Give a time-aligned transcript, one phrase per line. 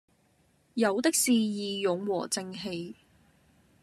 [0.73, 2.95] 有的是義勇和正氣。